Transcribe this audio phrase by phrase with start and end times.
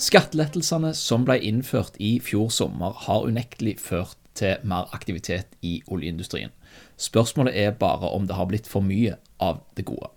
[0.00, 6.54] Skattelettelsene som ble innført i fjor sommer, har unektelig ført til mer aktivitet i oljeindustrien.
[6.96, 10.08] Spørsmålet er bare om det har blitt for mye av det gode.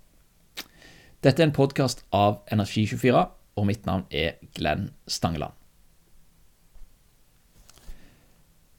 [1.23, 3.25] Dette er en podkast av Energi24,
[3.59, 5.51] og mitt navn er Glenn Stangeland.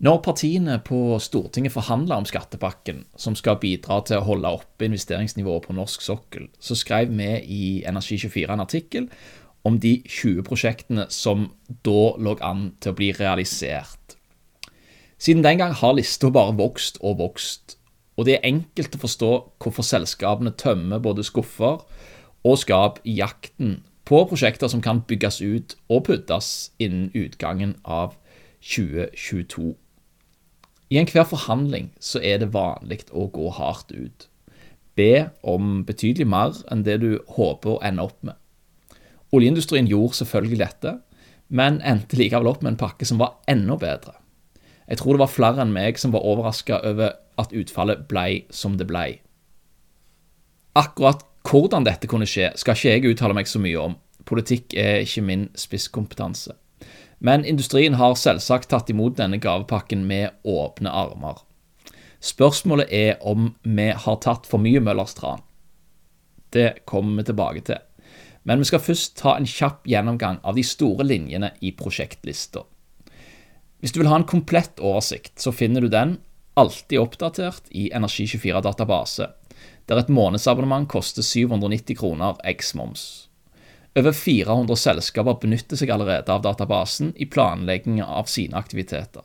[0.04, 5.68] Når partiene på Stortinget forhandla om skattepakken, som skal bidra til å holde oppe investeringsnivået
[5.68, 9.08] på norsk sokkel, så skrev vi i Energi24 en artikkel
[9.64, 11.48] om de 20 prosjektene som
[11.86, 14.18] da lå an til å bli realisert.
[15.18, 17.78] Siden den gang har lista bare vokst og vokst,
[18.16, 19.30] og det er enkelt å forstå
[19.62, 21.80] hvorfor selskapene tømmer både skuffer
[22.44, 28.18] og skap i jakten på prosjekter som kan bygges ut og puttes innen utgangen av
[28.60, 29.72] 2022.
[30.92, 34.28] I enhver forhandling så er det vanlig å gå hardt ut.
[34.94, 38.36] Be om betydelig mer enn det du håper å ende opp med.
[39.34, 40.94] Oljeindustrien gjorde selvfølgelig dette,
[41.48, 44.14] men endte likevel opp med en pakke som var enda bedre.
[44.88, 48.76] Jeg tror det var flere enn meg som var overraska over at utfallet blei som
[48.78, 49.08] det blei.
[50.76, 53.96] Akkurat hvordan dette kunne skje, skal ikke jeg uttale meg så mye om.
[54.28, 56.54] Politikk er ikke min spisskompetanse.
[57.24, 61.40] Men industrien har selvsagt tatt imot denne gavepakken med åpne armer.
[62.24, 65.44] Spørsmålet er om vi har tatt for mye Møllers tran.
[66.52, 67.80] Det kommer vi tilbake til.
[68.44, 72.64] Men vi skal først ta en kjapp gjennomgang av de store linjene i prosjektlista.
[73.80, 76.18] Hvis du vil ha en komplett oversikt, så finner du den
[76.54, 79.28] alltid oppdatert i Energi24-database,
[79.88, 83.04] der et månedsabonnement koster 790 kroner eks moms.
[83.96, 89.22] Over 400 selskaper benytter seg allerede av databasen i planleggingen av sine aktiviteter.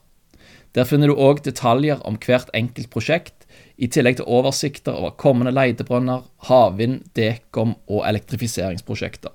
[0.78, 3.39] Der finner du òg detaljer om hvert enkelt prosjekt,
[3.78, 9.34] i tillegg til oversikter over kommende leitebrønner, havvind, dekom og elektrifiseringsprosjekter.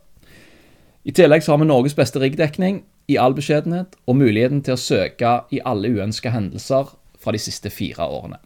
[1.04, 5.36] I tillegg har vi Norges beste riggdekning i all beskjedenhet, og muligheten til å søke
[5.52, 8.40] i alle uønska hendelser fra de siste fire årene.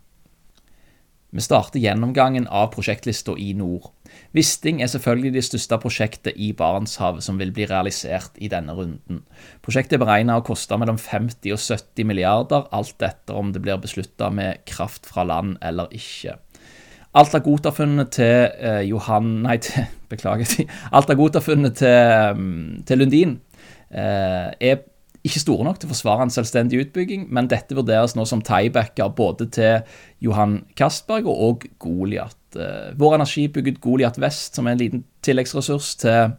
[1.31, 3.91] Vi starter gjennomgangen av prosjektlista i nord.
[4.33, 9.21] Wisting er selvfølgelig det største prosjektet i Barentshavet som vil bli realisert i denne runden.
[9.65, 13.81] Prosjektet er beregna å koste mellom 50 og 70 milliarder, alt etter om det blir
[13.83, 16.39] beslutta med kraft fra land eller ikke.
[17.19, 20.65] Alt av godtafunnet til eh, Johan Nei, til, beklager.
[20.97, 23.37] Alt av gotafunnet til, mm, til Lundin
[23.93, 24.81] eh, er
[25.29, 29.13] ikke store nok til å forsvare en selvstendig utbygging, men dette vurderes nå som tiebacker
[29.17, 29.85] både til
[30.25, 32.37] Johan Castberg og Goliat.
[32.57, 36.35] Eh, Vår Energi bygget Goliat Vest som en liten tilleggsressurs til,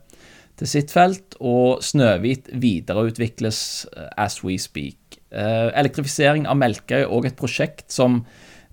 [0.59, 3.61] til sitt felt, og Snøhvit videreutvikles
[3.93, 4.97] eh, as we speak.
[5.29, 8.23] Elektrifiseringen elektrifisering av Melkøy er òg et prosjekt som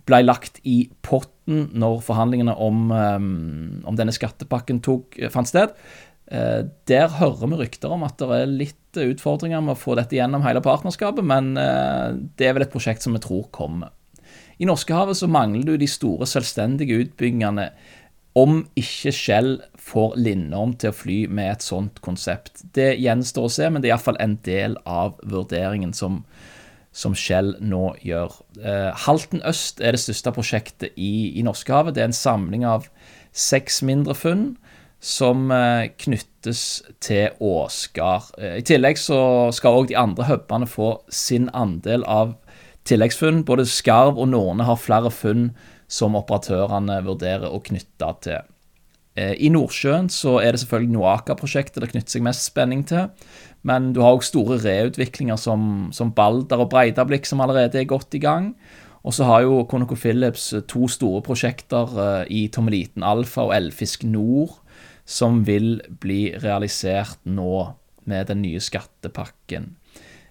[0.09, 5.75] ble lagt i potten når forhandlingene om, om denne skattepakken tok, fant sted.
[6.27, 10.17] Eh, der hører vi rykter om at det er litt utfordringer med å få dette
[10.17, 13.93] gjennom hele partnerskapet, men eh, det er vel et prosjekt som vi tror kommer.
[14.59, 17.71] I Norskehavet så mangler du de store selvstendige utbyggingene
[18.37, 19.51] om ikke Shell
[19.81, 22.65] får Lindorm til å fly med et sånt konsept.
[22.77, 26.23] Det gjenstår å se, men det er iallfall en del av vurderingen som,
[26.93, 28.35] som Shell nå gjør.
[28.61, 31.97] Eh, Halten øst er det største prosjektet i, i Norskehavet.
[31.97, 32.91] Det er en samling av
[33.37, 34.51] seks mindre funn
[35.03, 38.33] som eh, knyttes til Åsgard.
[38.41, 39.21] Eh, I tillegg så
[39.55, 42.35] skal òg de andre hubene få sin andel av
[42.89, 43.45] tilleggsfunn.
[43.47, 45.51] Både Skarv og Norne har flere funn
[45.87, 48.49] som operatørene vurderer å knytte til.
[49.17, 53.13] Eh, I Nordsjøen så er det selvfølgelig Noaka-prosjektet det knytter seg mest spenning til.
[53.67, 58.15] Men du har òg store reutviklinger som, som Balder og Breidablikk, som allerede er godt
[58.15, 58.55] i gang.
[59.07, 61.93] Og så har jo ConocoPhillips to store prosjekter
[62.27, 64.57] i Tommeliten Alfa og Elfisk Nord
[65.07, 67.75] som vil bli realisert nå
[68.07, 69.75] med den nye skattepakken.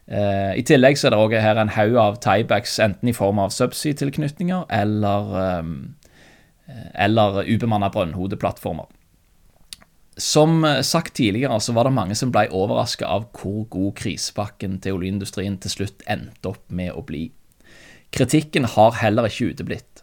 [0.05, 3.39] Eh, I tillegg så er det også her en haug av tiebacks, enten i form
[3.41, 8.91] av subsea-tilknytninger eller, eh, eller ubemanna brønnhodeplattformer.
[10.17, 14.95] Som sagt tidligere så var det mange som ble overraska av hvor god krisepakken til
[14.95, 17.31] oljeindustrien til slutt endte opp med å bli.
[18.15, 19.94] Kritikken har heller ikke uteblitt.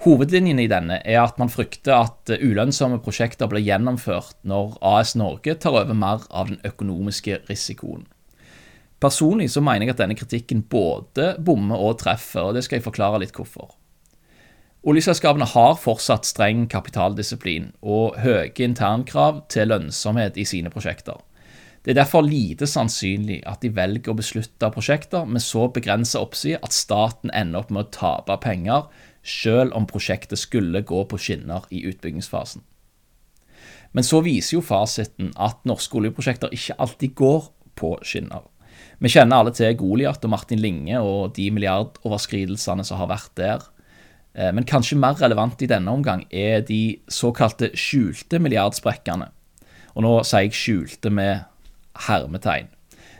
[0.00, 5.58] Hovedlinjen i denne er at man frykter at ulønnsomme prosjekter blir gjennomført når AS Norge
[5.60, 8.06] tar over mer av den økonomiske risikoen.
[9.00, 12.86] Personlig så mener jeg at denne kritikken både bommer og treffer, og det skal jeg
[12.88, 13.74] forklare litt hvorfor.
[14.88, 21.20] Oljeselskapene har fortsatt streng kapitaldisiplin og høye internkrav til lønnsomhet i sine prosjekter.
[21.84, 26.60] Det er derfor lite sannsynlig at de velger å beslutte prosjekter med så begrenset oppside
[26.64, 28.88] at staten ender opp med å tape penger
[29.22, 32.62] selv om prosjektet skulle gå på skinner i utbyggingsfasen.
[33.92, 38.46] Men så viser jo fasiten at norske oljeprosjekter ikke alltid går på skinner.
[39.00, 43.64] Vi kjenner alle til Goliat og Martin Linge og de milliardoverskridelsene som har vært der.
[44.36, 49.30] Eh, men kanskje mer relevant i denne omgang er de såkalte skjulte milliardsprekkene.
[49.96, 51.46] Og nå sier jeg skjulte med
[52.06, 52.70] hermetegn.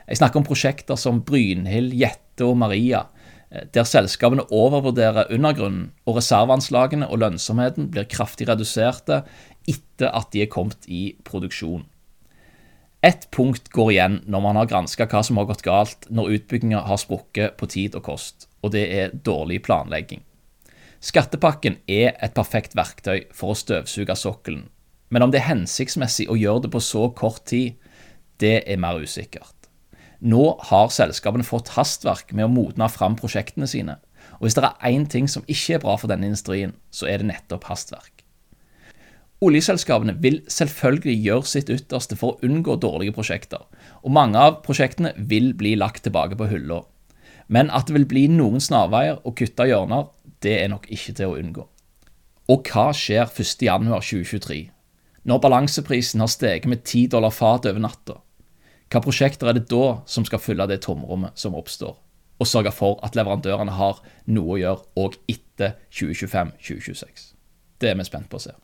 [0.07, 3.05] Jeg snakker om prosjekter som Brynhild, Jette og Maria,
[3.51, 9.25] der selskapene overvurderer undergrunnen, og reserveanslagene og lønnsomheten blir kraftig reduserte
[9.69, 11.85] etter at de er kommet i produksjon.
[13.03, 16.83] Ett punkt går igjen når man har granska hva som har gått galt når utbygginga
[16.87, 20.23] har sprukket på tid og kost, og det er dårlig planlegging.
[21.01, 24.67] Skattepakken er et perfekt verktøy for å støvsuge sokkelen,
[25.11, 27.81] men om det er hensiktsmessig å gjøre det på så kort tid,
[28.39, 29.60] det er mer usikkert.
[30.21, 33.97] Nå har selskapene fått hastverk med å modne fram prosjektene sine,
[34.37, 37.23] og hvis det er én ting som ikke er bra for denne industrien, så er
[37.23, 38.21] det nettopp hastverk.
[39.41, 43.65] Oljeselskapene vil selvfølgelig gjøre sitt ytterste for å unngå dårlige prosjekter,
[44.05, 46.83] og mange av prosjektene vil bli lagt tilbake på hylla.
[47.49, 50.11] Men at det vil bli noen snarveier og kutta hjørner,
[50.45, 51.65] det er nok ikke til å unngå.
[52.53, 54.61] Og hva skjer 1.1.2023,
[55.25, 58.21] når balanseprisen har steget med 10 dollar fat over natta?
[58.91, 61.95] Hva prosjekter er det da som skal fylle det tomrommet som oppstår,
[62.41, 67.29] og sørge for at leverandørene har noe å gjøre òg etter 2025-2026?
[67.81, 68.57] Det er vi spent på å se.